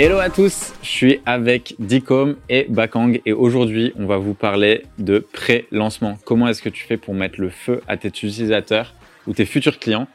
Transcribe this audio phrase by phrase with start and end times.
[0.00, 4.84] Hello à tous, je suis avec Dicom et Bakang et aujourd'hui on va vous parler
[5.00, 6.20] de pré-lancement.
[6.24, 8.94] Comment est-ce que tu fais pour mettre le feu à tes utilisateurs
[9.26, 10.06] ou tes futurs clients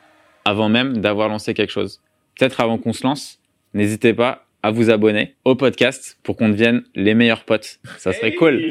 [0.45, 1.99] avant même d'avoir lancé quelque chose?
[2.39, 3.39] Peut-être avant qu'on se lance,
[3.73, 7.79] n'hésitez pas à vous abonner au podcast pour qu'on devienne les meilleurs potes.
[7.97, 8.63] Ça serait cool.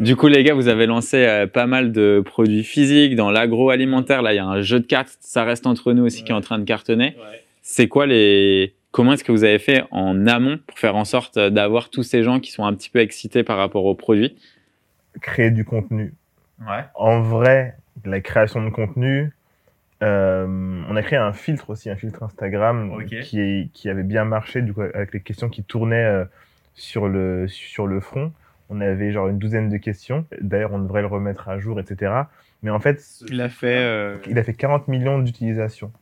[0.00, 4.22] du coup, les gars, vous avez lancé euh, pas mal de produits physiques dans l'agroalimentaire.
[4.22, 6.34] Là, il y a un jeu de cartes, ça reste entre nous aussi, qui est
[6.34, 7.14] en train de cartonner.
[7.62, 11.38] C'est quoi les Comment est-ce que vous avez fait en amont pour faire en sorte
[11.38, 14.36] d'avoir tous ces gens qui sont un petit peu excités par rapport aux produits
[15.22, 16.12] Créer du contenu.
[16.60, 16.84] Ouais.
[16.94, 19.32] En vrai, la création de contenu,
[20.02, 20.46] euh,
[20.90, 23.20] on a créé un filtre aussi, un filtre Instagram Ok.
[23.22, 26.24] qui, est- qui avait bien marché, du coup, avec les questions qui tournaient euh,
[26.74, 28.30] sur, le, sur le front.
[28.68, 30.26] On avait genre une douzaine de questions.
[30.40, 32.12] D'ailleurs, on devrait le remettre à jour, etc.
[32.62, 33.78] Mais en fait, Il a fait.
[33.78, 35.92] euh, il a fait 40 millions d'utilisations.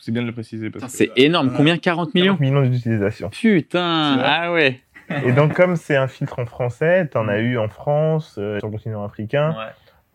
[0.00, 0.70] C'est bien de le préciser.
[0.88, 1.52] C'est énorme.
[1.56, 3.28] Combien 40 millions 40 millions d'utilisations.
[3.30, 4.80] Putain Ah ouais
[5.24, 8.68] Et donc, comme c'est un filtre en français, t'en as eu en France, euh, sur
[8.68, 9.54] le continent africain,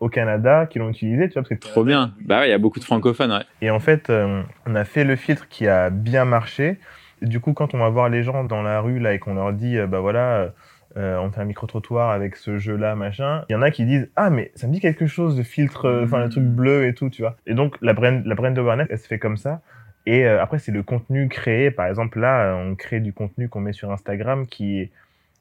[0.00, 2.12] au Canada, qui l'ont utilisé, tu vois, parce que Trop bien.
[2.20, 3.44] Bah ouais, il y a beaucoup de francophones, ouais.
[3.62, 6.78] Et en fait, euh, on a fait le filtre qui a bien marché.
[7.22, 9.34] Et du coup, quand on va voir les gens dans la rue là et qu'on
[9.34, 10.52] leur dit, euh, bah voilà,
[10.96, 14.08] euh, on fait un micro-trottoir avec ce jeu-là, machin, il y en a qui disent,
[14.16, 16.94] ah, mais ça me dit quelque chose de filtre, euh, enfin, le truc bleu et
[16.94, 17.36] tout, tu vois.
[17.46, 19.60] Et donc, la brand, la brand awareness, elle se fait comme ça.
[20.06, 21.70] Et euh, après, c'est le contenu créé.
[21.70, 24.90] Par exemple, là, euh, on crée du contenu qu'on met sur Instagram qui est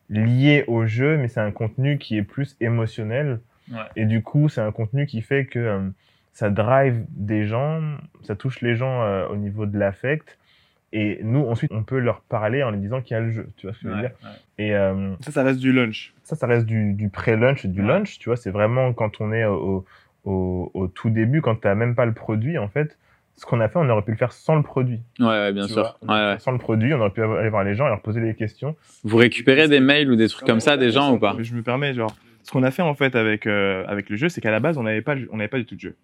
[0.10, 3.40] lié au jeu, mais c'est un contenu qui est plus émotionnel.
[3.72, 3.78] Ouais.
[3.96, 5.90] Et du coup, c'est un contenu qui fait que euh,
[6.34, 7.82] ça drive des gens,
[8.24, 10.38] ça touche les gens au niveau de l'affect.
[10.98, 13.50] Et nous, ensuite, on peut leur parler en leur disant qu'il y a le jeu.
[13.58, 14.12] Tu vois ce que je veux dire
[14.58, 16.14] Et euh, Ça, ça reste du lunch.
[16.24, 17.88] ça, ça reste du, du pré-lunch et du Ouais.
[17.88, 18.18] lunch.
[18.20, 19.84] Tu vois, c'est vraiment quand on est au,
[20.24, 22.98] au, au tout début, quand tu n'as même pas le produit, en fait.
[23.36, 25.02] Ce qu'on a fait, on aurait pu le faire sans le produit.
[25.20, 25.98] Ouais, ouais, bien sûr.
[26.02, 26.16] vois.
[26.16, 26.40] Ouais, ouais.
[26.40, 28.78] Sans le produit, on aurait pu aller voir les gens et leur poser des questions.
[29.04, 31.62] Vous récupérez des mails ou des trucs comme ça des gens ou pas Je me
[31.62, 32.16] permets, genre.
[32.44, 34.78] Ce qu'on a fait en fait avec, euh, avec le jeu, c'est qu'à la base,
[34.78, 35.96] on n'avait pas, on n'avait pas du tout de jeu.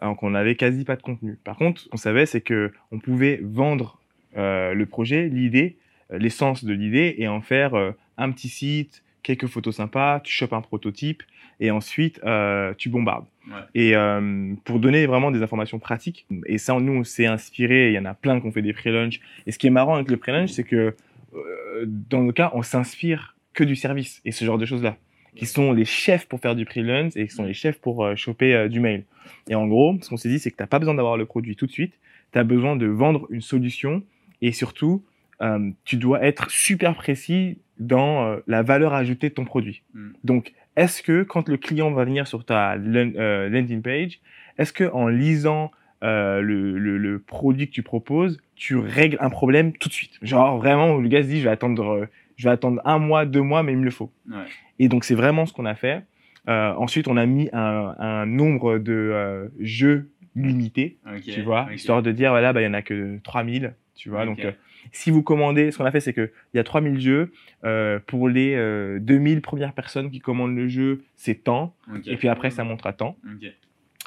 [0.00, 1.36] Donc on n'avait quasi pas de contenu.
[1.44, 3.98] Par contre, ce qu'on savait, c'est que on pouvait vendre
[4.38, 5.76] le projet, l'idée,
[6.12, 10.32] euh, l'essence de l'idée, et en faire euh, un petit site, quelques photos sympas, tu
[10.32, 11.22] chopes un prototype,
[11.60, 13.26] et ensuite euh, tu bombardes.
[13.48, 13.54] Ouais.
[13.74, 17.94] Et euh, pour donner vraiment des informations pratiques, et ça, nous, on s'est inspiré, il
[17.94, 19.20] y en a plein qui ont fait des pré-lunch.
[19.46, 20.94] Et ce qui est marrant avec le pré-lunch, c'est que
[21.34, 24.96] euh, dans le cas, on s'inspire que du service et ce genre de choses-là
[25.38, 28.16] qui sont les chefs pour faire du pré-lunch et qui sont les chefs pour euh,
[28.16, 29.04] choper euh, du mail.
[29.48, 31.26] Et en gros, ce qu'on s'est dit, c'est que tu n'as pas besoin d'avoir le
[31.26, 31.94] produit tout de suite,
[32.32, 34.02] tu as besoin de vendre une solution
[34.42, 35.04] et surtout,
[35.42, 39.82] euh, tu dois être super précis dans euh, la valeur ajoutée de ton produit.
[39.94, 40.08] Mm.
[40.24, 44.20] Donc, est-ce que quand le client va venir sur ta euh, landing page,
[44.58, 45.70] est-ce que en lisant
[46.02, 46.40] le,
[46.78, 50.18] le- le produit que tu proposes, tu règles un problème tout de suite?
[50.22, 52.06] Genre vraiment, le gars se dit, je vais attendre,
[52.36, 54.12] je vais attendre un mois, deux mois, mais il me le faut.
[54.30, 54.36] Ouais.
[54.78, 56.04] Et donc, c'est vraiment ce qu'on a fait.
[56.46, 60.96] Ensuite, on a mis un, un nombre de jeux limités,
[61.34, 64.24] tu vois, histoire de dire, voilà, bah, il y en a que 3000, tu vois.
[64.24, 64.52] Donc, euh,
[64.92, 67.32] si vous commandez, ce qu'on a fait, c'est qu'il y a 3000 jeux.
[67.64, 71.74] euh, pour les euh, 2000 premières personnes qui commandent le jeu, c'est tant.
[72.06, 73.16] Et puis après, ça monte à tant.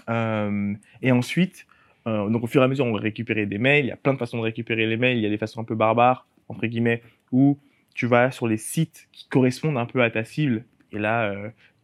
[0.09, 1.67] Euh, et ensuite,
[2.05, 3.85] donc au fur et à mesure, on va récupérer des mails.
[3.85, 5.17] Il y a plein de façons de récupérer les mails.
[5.17, 7.59] Il y a des façons un peu barbares, entre guillemets, où
[7.93, 10.63] tu vas sur les sites qui correspondent un peu à ta cible.
[10.93, 11.33] Et là,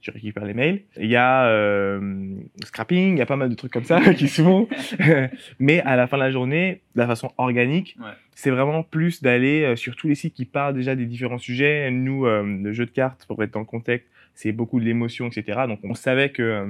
[0.08, 0.82] tu récupères les mails.
[0.98, 4.28] Il y a euh, scrapping, il y a pas mal de trucs comme ça qui
[4.28, 4.68] se font.
[5.60, 8.12] Mais à la fin de la journée, de la façon organique, Ouais.
[8.36, 11.92] c'est vraiment plus d'aller euh, sur tous les sites qui parlent déjà des différents sujets.
[11.92, 15.28] Nous, euh, le jeu de cartes, pour être dans le contexte, c'est beaucoup de l'émotion,
[15.28, 15.62] etc.
[15.68, 16.68] Donc on savait que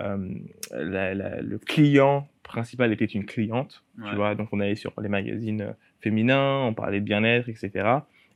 [0.00, 0.28] euh,
[0.72, 4.10] la- la- le client principal était une cliente, Ouais.
[4.10, 4.34] tu vois.
[4.34, 7.70] Donc on allait sur les magazines féminins, on parlait de bien-être, etc.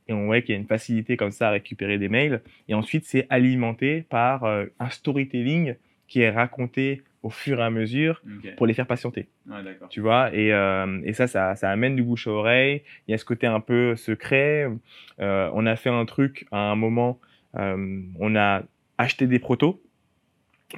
[0.09, 2.43] Et on voyait qu'il y a une facilité comme ça à récupérer des mails.
[2.69, 5.75] Et ensuite, c'est alimenté par euh, un storytelling
[6.09, 8.21] qui est raconté au fur et à mesure
[8.57, 9.29] pour les faire patienter.
[9.49, 9.89] Ouais, d'accord.
[9.89, 12.83] tu vois et, euh, et ça, ça ça amène du bouche à oreille.
[13.07, 14.69] Il y a ce côté un peu secret.
[15.21, 17.21] Euh, on a fait un truc à un moment
[17.55, 18.63] on a
[18.97, 19.83] acheté des protos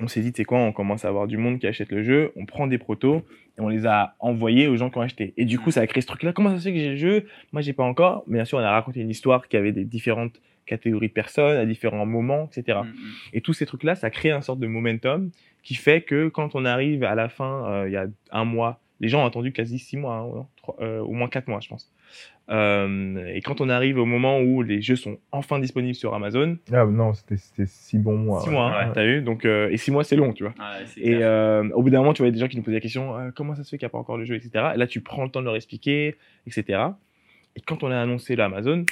[0.01, 2.33] on s'est dit c'est quoi on commence à avoir du monde qui achète le jeu
[2.37, 3.23] on prend des protos
[3.57, 5.35] et on les a envoyés aux gens qui ont acheté.
[5.37, 6.91] Et du coup ça a créé ce truc là comment ça se fait que j'ai
[6.91, 7.27] le jeu?
[7.53, 8.25] Moi j'ai pas encore.
[8.27, 11.57] Mais bien sûr on a raconté une histoire qui avait des différentes catégories de personnes
[11.57, 12.93] à différents moments etc Mm,
[13.33, 15.31] et tous ces trucs-là, ça crée un sorte de momentum
[15.63, 18.81] qui fait que quand on arrive à la fin, euh, il y a un mois,
[19.01, 20.47] les gens ont attendu quasi six mois, hein,
[20.81, 21.91] euh, au moins quatre mois, je pense.
[22.51, 26.59] Euh, et quand on arrive au moment où les jeux sont enfin disponibles sur Amazon,
[26.73, 28.43] Ah non, c'était six bons mois.
[28.43, 28.93] six mois, hein, Ouais.
[28.95, 30.55] t'as vu Donc, euh, et six mois, c'est long, tu vois.
[30.97, 33.17] Et euh, au bout d'un moment, tu vois des gens qui nous posaient la question
[33.17, 34.73] euh, comment ça se fait qu'il n'y a pas encore le jeu, etc.
[34.75, 36.83] Et là, tu prends le temps de leur expliquer, etc.
[37.57, 38.85] Et quand on a annoncé l'Amazon,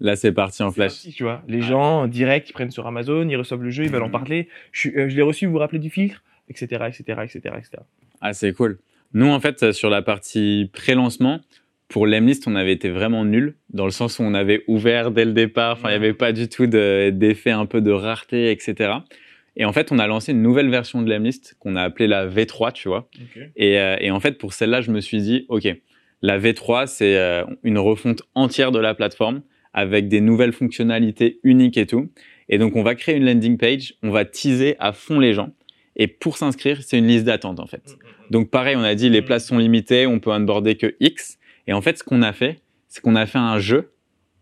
[0.00, 1.06] Là, c'est parti en flash.
[1.14, 1.42] tu vois.
[1.46, 4.12] Les gens, direct, ils prennent sur Amazon, ils reçoivent le jeu, ils veulent en mhm.
[4.12, 4.48] parler.
[4.72, 7.70] Je, euh, je l'ai reçu, vous vous rappelez du filtre, etc., etc., etc., etc.
[8.22, 8.78] Ah, c'est cool.
[9.12, 11.40] Nous, en fait, sur la partie pré-lancement,
[11.88, 15.24] pour l'Emlist, on avait été vraiment nul dans le sens où on avait ouvert dès
[15.24, 15.72] le départ.
[15.72, 18.92] Enfin, il n'y avait pas du tout d'effet un peu de rareté, etc.
[19.56, 22.28] Et en fait, on a lancé une nouvelle version de l'Emlist qu'on a appelée la
[22.28, 23.10] V3, tu vois.
[23.56, 25.68] Et, euh, et, en fait, pour celle-là, je me suis dit, OK,
[26.22, 29.42] la V3, c'est euh, une refonte entière de la plateforme
[29.72, 32.08] avec des nouvelles fonctionnalités uniques et tout.
[32.48, 35.50] Et donc, on va créer une landing page, on va teaser à fond les gens.
[36.00, 37.82] Et pour s'inscrire, c'est une liste d'attente, en fait.
[37.86, 38.30] Mm, mm, mm.
[38.30, 41.38] Donc, pareil, on a dit, les places sont limitées, on peut onboarder que X.
[41.66, 43.92] Et en fait, ce qu'on a fait, c'est qu'on a fait un jeu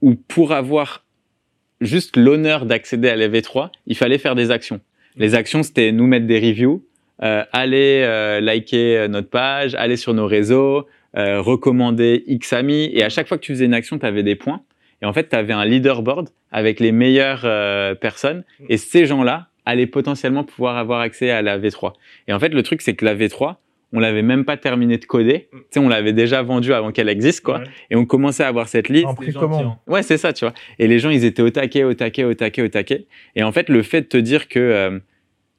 [0.00, 1.04] où pour avoir
[1.80, 4.80] juste l'honneur d'accéder à la V3, il fallait faire des actions.
[5.16, 6.86] Les actions, c'était nous mettre des reviews,
[7.24, 12.88] euh, aller euh, liker euh, notre page, aller sur nos réseaux, euh, recommander X amis.
[12.92, 14.62] Et à chaque fois que tu faisais une action, tu avais des points.
[15.02, 17.42] Et en fait, tu avais un leaderboard avec les meilleures
[17.98, 18.42] personnes.
[18.68, 21.92] Et ces gens-là allaient potentiellement pouvoir avoir accès à la V3.
[22.26, 23.56] Et en fait, le truc, c'est que la V3,
[23.92, 25.48] on l'avait même pas terminé de coder.
[25.52, 25.56] Mm.
[25.58, 27.62] Tu sais, on l'avait déjà vendu avant qu'elle existe, quoi.
[27.90, 29.06] Et on commençait à avoir cette liste.
[29.06, 29.74] En précommande.
[29.86, 30.54] Ouais, c'est ça, tu vois.
[30.78, 33.06] Et les gens, ils étaient au taquet, au taquet, au taquet, au taquet.
[33.36, 34.98] Et en fait, le fait de te dire que euh,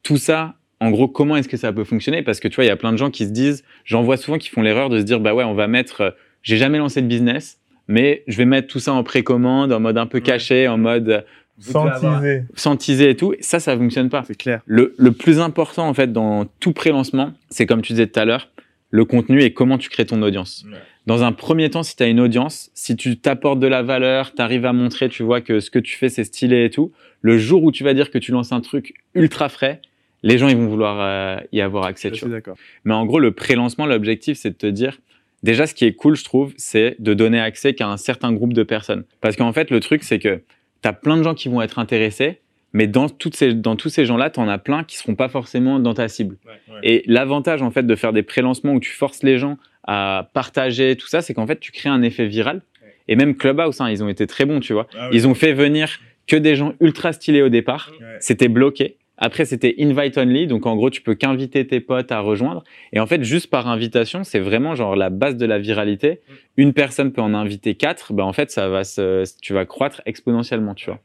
[0.02, 2.24] tout ça, en gros, comment est-ce que ça peut fonctionner?
[2.24, 4.18] Parce que tu vois, il y a plein de gens qui se disent, j'en vois
[4.18, 6.12] souvent qui font l'erreur de se dire, bah ouais, on va mettre, euh,
[6.42, 9.98] j'ai jamais lancé de business, mais je vais mettre tout ça en précommande, en mode
[9.98, 11.26] un peu caché, en mode
[11.60, 13.10] sans teaser.
[13.10, 13.34] et tout.
[13.42, 14.24] Ça, ça fonctionne pas.
[14.26, 14.62] C'est clair.
[14.66, 18.26] Le, le, plus important, en fait, dans tout pré-lancement, c'est comme tu disais tout à
[18.26, 18.50] l'heure,
[18.92, 20.66] le contenu et comment tu crées ton audience.
[21.06, 24.34] Dans un premier temps, si tu as une audience, si tu t'apportes de la valeur,
[24.34, 26.92] tu arrives à montrer, tu vois que ce que tu fais, c'est stylé et tout,
[27.22, 29.82] le jour où tu vas dire que tu lances un truc ultra frais,
[30.24, 32.10] les gens, ils vont vouloir euh, y avoir accès.
[32.10, 32.58] Je suis d'accord.
[32.84, 35.00] Mais en gros, le pré-lancement, l'objectif, c'est de te dire,
[35.44, 38.54] déjà, ce qui est cool, je trouve, c'est de donner accès qu'à un certain groupe
[38.54, 39.04] de personnes.
[39.22, 40.42] Parce qu'en fait, le truc, c'est que
[40.82, 42.40] tu as plein de gens qui vont être intéressés,
[42.74, 45.30] mais dans, toutes ces, dans tous ces gens-là, tu en as plein qui seront pas
[45.30, 46.38] forcément dans ta cible.
[46.84, 50.96] Et l'avantage, en fait, de faire des pré-lancements où tu forces les gens à partager
[50.96, 52.62] tout ça, c'est qu'en fait, tu crées un effet viral.
[53.08, 54.88] Et même Clubhouse, hein, ils ont été très bons, tu vois.
[54.96, 57.92] Ah ils ont fait venir que des gens ultra stylés au départ.
[58.20, 58.98] C'était bloqué.
[59.22, 60.48] Après, c'était invite only.
[60.48, 62.64] Donc, en gros, tu peux qu'inviter tes potes à rejoindre.
[62.94, 66.22] Et en fait, juste par invitation, c'est vraiment genre la base de la viralité.
[66.28, 66.34] Mm.
[66.58, 68.14] Une personne peut en inviter quatre.
[68.14, 71.02] Ben, en fait, ça va se, tu vas croître exponentiellement, tu vois.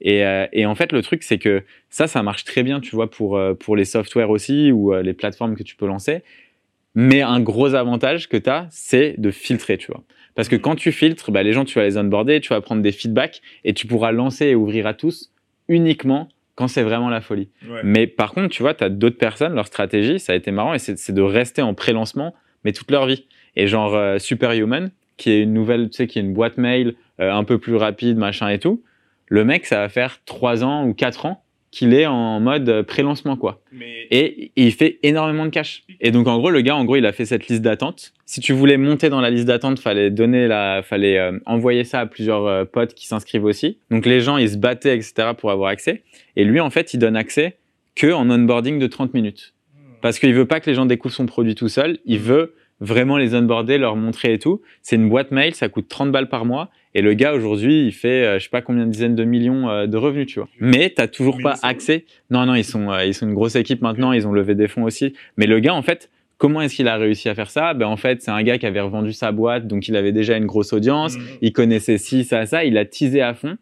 [0.00, 2.96] Et, euh, et en fait, le truc, c'est que ça, ça marche très bien, tu
[2.96, 6.22] vois, pour, euh, pour les softwares aussi ou euh, les plateformes que tu peux lancer.
[6.94, 10.02] Mais un gros avantage que tu as, c'est de filtrer, tu vois.
[10.34, 10.60] Parce que mm.
[10.60, 13.42] quand tu filtres, ben, les gens, tu vas les onboarder, tu vas prendre des feedbacks
[13.64, 15.30] et tu pourras lancer et ouvrir à tous
[15.68, 17.50] uniquement quand c'est vraiment la folie.
[17.84, 20.74] Mais par contre, tu vois, tu as d'autres personnes, leur stratégie, ça a été marrant,
[20.74, 22.34] et c'est de rester en pré-lancement,
[22.64, 23.26] mais toute leur vie.
[23.54, 26.96] Et genre euh, Superhuman, qui est une nouvelle, tu sais, qui est une boîte mail
[27.20, 28.82] euh, un peu plus rapide, machin et tout.
[29.28, 33.36] Le mec, ça va faire trois ans ou quatre ans qu'il est en mode pré-lancement
[33.36, 33.60] quoi.
[34.10, 35.84] Et, il fait énormément de cash.
[36.00, 38.12] Et donc en gros le gars en gros il a fait cette liste d'attente.
[38.24, 42.00] Si tu voulais monter dans la liste d'attente, fallait donner la fallait euh, envoyer ça
[42.00, 43.78] à plusieurs euh, potes qui s'inscrivent aussi.
[43.90, 46.02] Donc les gens ils se battaient etc pour avoir accès.
[46.36, 47.56] Et lui en fait il donne accès
[47.94, 49.54] que en onboarding de 30 minutes.
[50.00, 53.16] Parce qu'il veut pas que les gens découvrent son produit tout seul, il veut vraiment
[53.16, 54.62] les onboarder, leur montrer et tout.
[54.82, 56.70] C'est une boîte mail, ça coûte 30 balles par mois.
[56.94, 59.68] Et le gars, aujourd'hui, il fait, euh, je sais pas combien de dizaines de millions
[59.68, 60.48] euh, de revenus, tu vois.
[60.60, 62.04] Mais t'as toujours pas accès.
[62.30, 64.68] Non, non, ils sont, euh, ils sont une grosse équipe maintenant, ils ont levé des
[64.68, 65.14] fonds aussi.
[65.36, 67.74] Mais le gars, en fait, comment est-ce qu'il a réussi à faire ça?
[67.74, 70.36] Ben, en fait, c'est un gars qui avait revendu sa boîte, donc il avait déjà
[70.36, 71.22] une grosse audience, mmh.
[71.42, 73.58] il connaissait ci, ça, ça, il a teasé à fond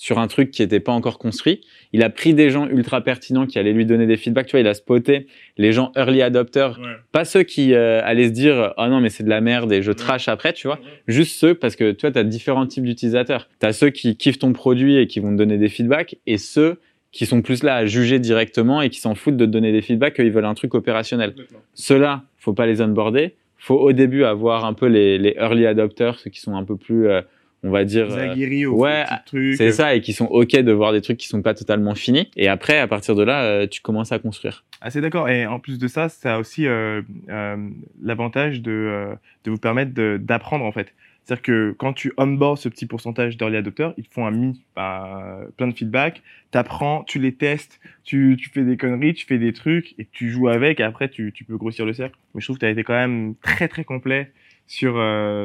[0.00, 1.60] sur un truc qui n'était pas encore construit.
[1.92, 4.46] Il a pris des gens ultra pertinents qui allaient lui donner des feedbacks.
[4.46, 5.26] Tu vois, il a spoté
[5.58, 6.80] les gens early adopters,
[7.12, 9.82] pas ceux qui euh, allaient se dire oh non mais c'est de la merde et
[9.82, 10.78] je trash après, tu vois.
[11.06, 13.46] Juste ceux parce que tu vois, as différents types d'utilisateurs.
[13.60, 16.38] Tu as ceux qui kiffent ton produit et qui vont te donner des feedbacks et
[16.38, 16.80] ceux
[17.12, 19.82] qui sont plus là à juger directement et qui s'en foutent de te donner des
[19.82, 21.34] feedbacks qu'ils veulent un truc opérationnel.
[21.74, 23.34] Ceux-là, faut pas les onboarder.
[23.58, 26.76] Faut au début avoir un peu les, les early adopters, ceux qui sont un peu
[26.78, 27.20] plus euh,
[27.62, 29.04] on va dire euh, ouais
[29.56, 32.30] c'est ça et qui sont ok de voir des trucs qui sont pas totalement finis
[32.36, 35.46] et après à partir de là euh, tu commences à construire ah c'est d'accord et
[35.46, 37.02] en plus de ça ça a aussi euh,
[38.02, 39.08] l'avantage de
[39.44, 43.58] de vous permettre d'apprendre en fait c'est-à-dire que quand tu onboard ce petit pourcentage d'early
[43.58, 47.78] adopteurs, ils te font un mi, bah, plein de feedback, tu apprends, tu les testes,
[48.02, 51.08] tu, tu fais des conneries, tu fais des trucs et tu joues avec et après
[51.08, 52.16] tu, tu peux grossir le cercle.
[52.34, 54.32] Mais je trouve que tu as été quand même très très complet
[54.66, 54.94] sur,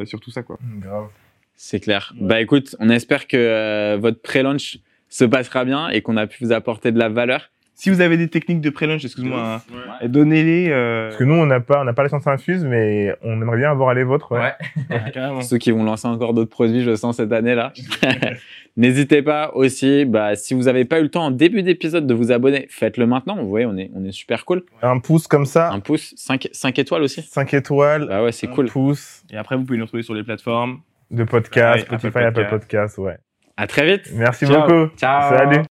[0.06, 0.42] sur tout ça.
[0.42, 0.58] quoi.
[0.80, 1.10] Grave.
[1.56, 2.14] C'est clair.
[2.20, 6.44] Bah écoute, on espère que euh, votre pré-launch se passera bien et qu'on a pu
[6.44, 7.50] vous apporter de la valeur.
[7.78, 10.70] Si vous avez des techniques de pré-lunch, excuse-moi, hein, donnez-les.
[10.70, 11.08] Euh...
[11.08, 13.58] Parce que nous, on n'a pas, on n'a pas la science infuse, mais on aimerait
[13.58, 14.32] bien avoir les vôtres.
[14.32, 14.54] Ouais.
[14.90, 15.42] ouais.
[15.42, 17.74] Ceux qui vont lancer encore d'autres produits, je sens cette année-là.
[18.78, 22.14] N'hésitez pas aussi, bah, si vous n'avez pas eu le temps en début d'épisode de
[22.14, 23.36] vous abonner, faites-le maintenant.
[23.36, 24.64] Vous voyez, on est, on est super cool.
[24.82, 25.70] Un pouce comme ça.
[25.70, 27.24] Un pouce, 5, 5 étoiles aussi.
[27.24, 28.08] 5 étoiles.
[28.08, 28.68] Bah ouais, c'est cool.
[28.68, 29.24] pouce.
[29.34, 30.80] Et après, vous pouvez nous retrouver sur les plateformes.
[31.12, 33.18] De podcast, Spotify, Apple Podcast, ouais.
[33.58, 34.12] À très vite.
[34.14, 34.88] Merci beaucoup.
[34.98, 35.38] Ciao.
[35.38, 35.64] Salut.